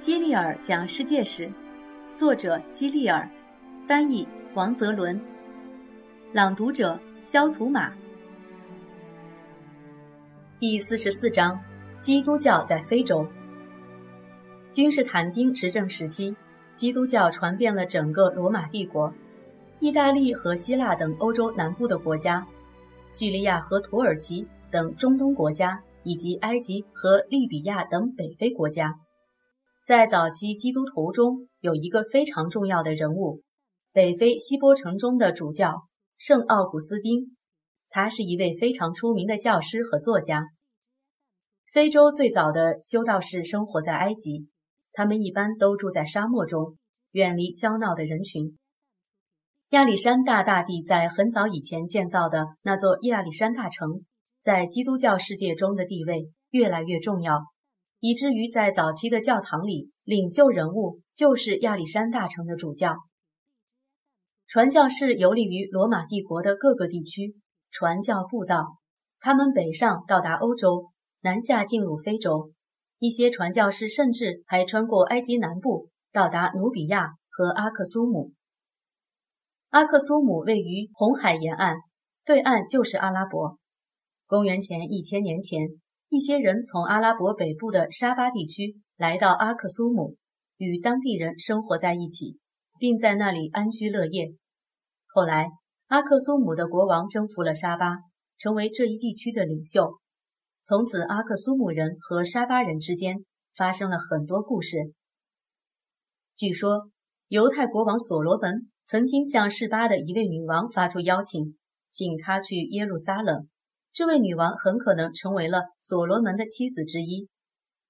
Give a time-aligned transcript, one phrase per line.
[0.00, 1.52] 希利尔讲世界史，
[2.14, 3.28] 作者希利尔，
[3.86, 5.20] 翻译王泽伦，
[6.32, 7.92] 朗读者肖图马。
[10.58, 11.60] 第四十四章：
[12.00, 13.26] 基督教在非洲。
[14.72, 16.34] 君士坦丁执政时期，
[16.74, 19.12] 基督教传遍了整个罗马帝国，
[19.80, 22.46] 意大利和希腊等欧洲南部的国家，
[23.12, 28.98] 叙利亚和土耳其等中东国家，以及埃及和利比亚等北非国家。
[29.90, 33.42] 在早期基督徒中，有一个非常重要的人物，
[33.92, 37.36] 北非西波城中的主教圣奥古斯丁。
[37.88, 40.44] 他是一位非常出名的教师和作家。
[41.72, 44.46] 非洲最早的修道士生活在埃及，
[44.92, 46.76] 他们一般都住在沙漠中，
[47.10, 48.56] 远离喧闹的人群。
[49.70, 54.04] 亚历山大大帝在很早以前建造的那座亚历山大城，
[54.40, 57.40] 在基督教世界中的地位越来越重要。
[58.00, 62.96] 以至于在早期的教堂里，领袖人物就是亚历山大城的主教。
[64.46, 67.36] 传教士游历于罗马帝国的各个地区，
[67.70, 68.78] 传教布道。
[69.20, 70.86] 他们北上到达欧洲，
[71.20, 72.50] 南下进入非洲。
[72.98, 78.32] 一些传教士甚至还穿过埃及南部，到达努比亚和阿克苏姆。
[79.68, 81.76] 阿克苏姆位于红海沿岸，
[82.24, 83.58] 对岸就是阿拉伯。
[84.26, 85.68] 公元前一千年前。
[86.10, 90.16] 一些人从阿拉伯北部的沙巴地区来到阿克苏姆，
[90.56, 92.36] 与当地人生活在一起，
[92.80, 94.34] 并在那里安居乐业。
[95.06, 95.46] 后来，
[95.86, 97.96] 阿克苏姆的国王征服了沙巴，
[98.38, 100.00] 成为这一地区的领袖。
[100.64, 104.92] 从此，阿克苏姆人和沙巴人之间发生了很多故事。
[106.36, 106.90] 据说，
[107.28, 111.56] 犹太国王所罗门曾经向示巴的一位女王发出邀请，
[111.92, 113.48] 请她去耶路撒冷。
[113.92, 117.28] 这位女王很可能成为了所罗门的妻子之一。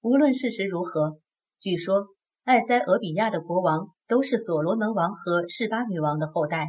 [0.00, 1.18] 无论事实如何，
[1.60, 2.06] 据说
[2.44, 6.68] 埃塞俄比亚的国王都是所罗门王和示巴女王的后代。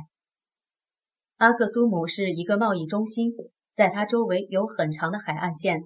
[1.38, 3.31] 阿克苏姆是一个贸易中心，
[3.74, 5.84] 在它周围有很长的海岸线，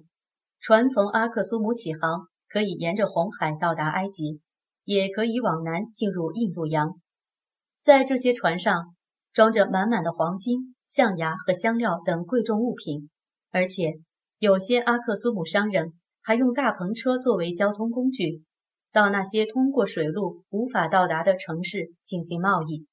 [0.58, 4.40] 船从阿克苏姆起航，可以沿着红海到达埃及，
[4.84, 7.00] 也可以往南进入印度洋。
[7.80, 8.96] 在这些船上，
[9.32, 13.08] 装着满满的黄金、象牙和香料等贵重物品。
[13.56, 13.94] 而且，
[14.38, 18.42] 有些阿克苏姆商人还用大篷车作为交通工具，
[18.92, 22.86] 到那些通过水路无法到达的城市进行贸易。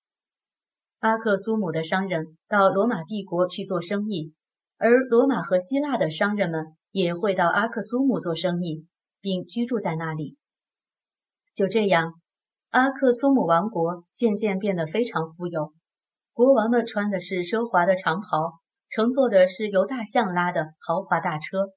[1.00, 4.32] 阿克苏姆的商人到罗马帝国去做生意，
[4.78, 8.86] 而罗马和希腊的商人们也会到阿克苏姆做生意，
[9.20, 10.38] 并居住在那里。
[11.54, 12.14] 就这样，
[12.70, 15.74] 阿克苏姆王国渐渐变得非常富有，
[16.32, 18.63] 国王们穿的是奢华的长袍。
[18.94, 21.70] 乘坐的是由大象拉的豪华大车，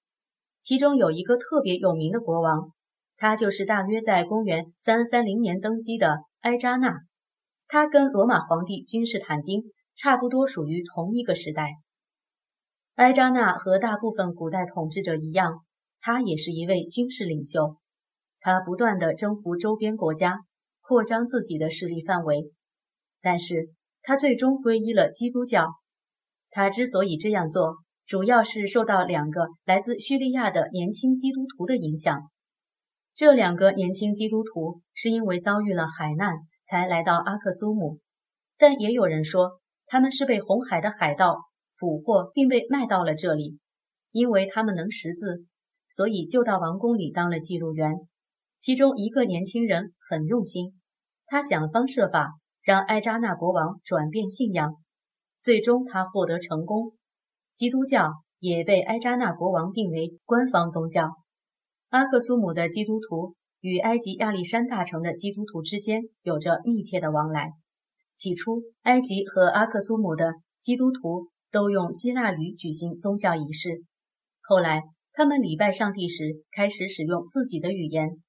[0.61, 2.73] 其中有一个特别有名的国王，
[3.17, 6.99] 他就是大约在公元三三零年登基的埃扎纳。
[7.69, 9.63] 他跟罗马皇帝君士坦丁
[9.97, 11.77] 差不多属于同一个时代。
[12.97, 15.65] 埃扎纳和大部分古代统治者一样，
[16.03, 17.79] 他也是一位军事领袖。
[18.41, 20.41] 他不断地征服周边国家，
[20.83, 22.53] 扩张自己的势力范围，
[23.23, 23.71] 但是
[24.03, 25.77] 他最终皈依了基督教。
[26.57, 32.31] 他之所以这样做，主要是受到两个来自叙利亚的年轻基督徒的影响。
[33.15, 36.35] 这两个年轻基督徒是因为遭遇了海难
[36.65, 37.99] 才来到阿克苏姆，
[38.57, 41.37] 但也有人说他们是被红海的海盗
[41.75, 43.59] 俘获，并被卖到了这里。
[44.13, 45.45] 因为他们能识字，
[45.91, 47.93] 所以就到王宫里当了记录员。
[48.61, 50.81] 其中一个年轻人很用心，
[51.27, 52.31] 他想方设法
[52.63, 54.77] 让埃扎纳国王转变信仰。
[55.47, 56.95] 最终，他获得成功。
[57.55, 58.11] 基督教
[58.41, 61.09] 也被埃扎纳国王定为官方宗教。
[61.91, 67.53] 阿克苏姆的基督徒与埃及亚历山大城的基督徒之间有着密切的往来。
[68.17, 73.85] 起初，埃及和阿克苏姆的基督徒都用希腊语举行宗教仪式。
[74.43, 74.83] 后来，
[75.13, 78.21] 他们礼拜上帝时开始使用自己的语言。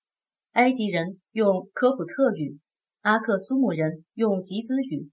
[0.52, 2.60] 埃及人用科普特语，
[3.02, 5.10] 阿克苏姆人用吉兹语。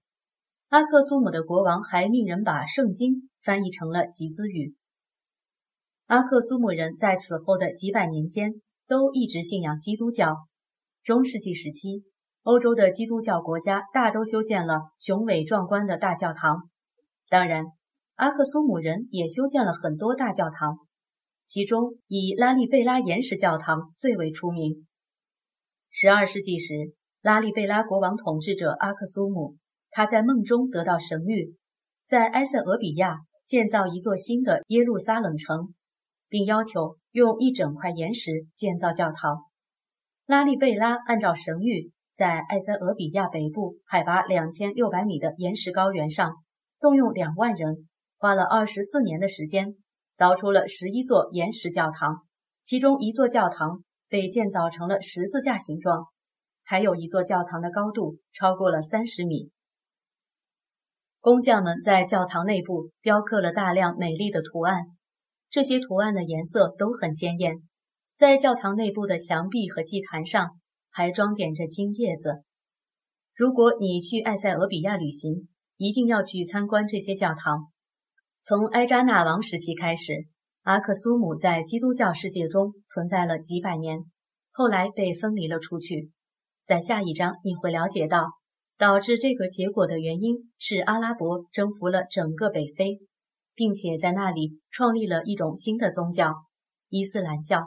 [0.75, 4.75] 阿克苏姆的国王还命人把圣经翻译成了吉兹语。
[6.07, 8.55] 阿克苏姆人在此后的几百年间
[8.85, 10.35] 都一直信仰基督教。
[11.01, 12.03] 中世纪时期，
[12.43, 16.69] 欧洲的基督教国家大都修建了雄伟壮观的大教堂。
[17.29, 17.67] 当然，
[18.15, 20.79] 阿克苏姆人也修建了很多大教堂，
[21.47, 24.85] 其中以拉利贝拉岩石教堂最为出名。
[25.89, 26.73] 十二世纪时，
[27.21, 29.55] 拉利贝拉国王统治者阿克苏姆。
[29.95, 31.55] 他在梦中得到神谕，
[32.05, 35.73] 在埃塞俄比亚建造一座新的耶路撒冷城，
[36.27, 39.37] 并要求用一整块岩石建造教堂。
[40.25, 46.29] 拉利贝拉按照神谕，在埃塞俄比亚北部海拔两千六百米的岩石高原上，
[46.81, 47.87] 动用两万人，
[48.17, 49.77] 花了二十四年的时间，
[50.17, 52.23] 凿出了十一座岩石教堂，
[52.65, 56.07] 其中一座教堂被建造成了十字架形状，
[56.65, 59.51] 还有一座教堂的高度超过了三十米。
[61.25, 64.83] 工匠们在教堂内部雕刻了大量美丽的图案，
[65.49, 67.63] 这些图案的颜色都很鲜艳。
[68.15, 70.51] 在教堂内部的墙壁和祭坛上
[70.91, 72.43] 还装点着金叶子。
[73.33, 77.71] 如果你去埃塞俄比亚旅行，一定要去参观这些教堂。
[78.43, 80.27] 从埃扎纳王时期开始，
[80.61, 83.97] 阿克苏姆在基督教世界中存在了几百年，
[84.51, 86.11] 后来被分离了出去。
[86.63, 88.27] 在下一章你会了解到。
[88.77, 92.99] 导致这个结果的原因是阿拉伯征服了整个北非，
[93.53, 96.45] 并且在那里创立了一种新的宗教——
[96.89, 97.63] 伊斯兰教。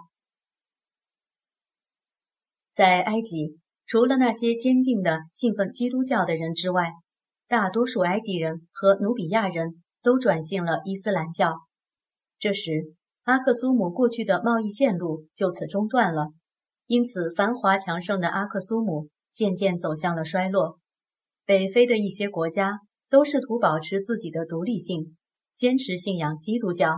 [2.74, 6.92] 在埃及，除了那些坚定的信奉基督教的人之外，
[7.48, 11.54] 大多数埃及人和努比亚人都转信了伊斯兰教。
[12.38, 16.34] 这时，阿克苏姆过去的贸易线路就此中断了，
[16.86, 20.78] 因此繁华强盛的阿克苏姆渐渐走向了衰落。
[21.48, 22.78] 北非的一些国家
[23.08, 25.16] 都试图保持自己的独立性，
[25.56, 26.94] 坚持信仰基督教，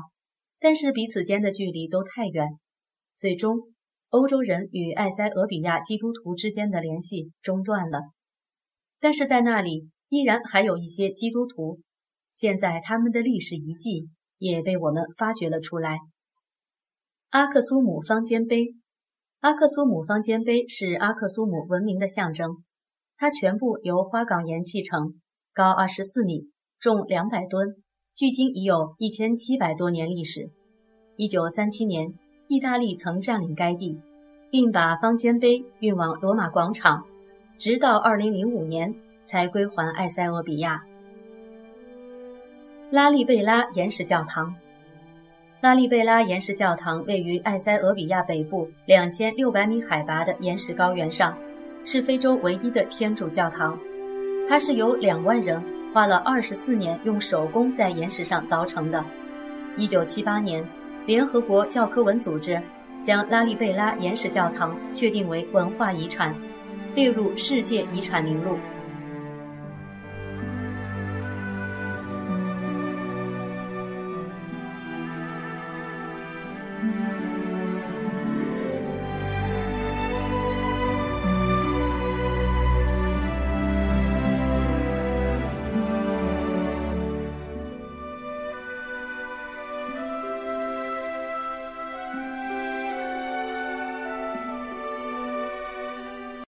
[0.58, 2.58] 但是彼此间的距离都太远，
[3.14, 3.72] 最终
[4.08, 8.00] 欧洲人与埃塞俄比亚基督徒之间的联系中断了。
[8.98, 11.78] 但是在那里依然还有一些基督徒，
[12.34, 14.08] 现在他们的历史遗迹
[14.38, 15.96] 也被我们发掘了出来。
[17.28, 18.74] 阿克苏姆方尖碑，
[19.38, 22.64] 阿克苏姆方尖碑是阿克苏姆文明的象征。
[23.20, 25.12] 它全部由花岗岩砌成，
[25.52, 26.48] 高二十四米，
[26.80, 27.76] 重两百吨，
[28.16, 30.48] 距今已有一千七百多年历史。
[31.16, 32.14] 一九三七年，
[32.48, 34.00] 意大利曾占领该地，
[34.50, 37.04] 并把方尖碑运往罗马广场，
[37.58, 38.94] 直到二零零五年
[39.26, 40.82] 才归还埃塞俄比亚。
[42.90, 44.56] 拉利贝拉岩石教堂，
[45.60, 51.36] 拉利贝拉岩石教堂位于埃塞俄比亚北部两千六百米海拔的岩石高原上。
[51.84, 53.78] 是非洲唯一的天主教堂，
[54.48, 55.62] 它是由两万人
[55.92, 59.04] 花了二十四年用手工在岩石上凿成的。
[59.76, 60.64] 一九七八年，
[61.06, 62.60] 联合国教科文组织
[63.00, 66.34] 将拉利贝拉岩石教堂确定为文化遗产，
[66.94, 68.58] 列入世界遗产名录。